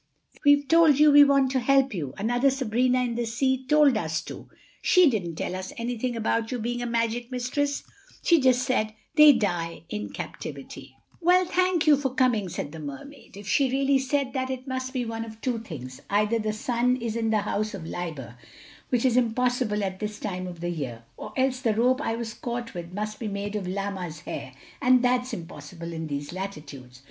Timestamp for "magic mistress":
6.87-7.83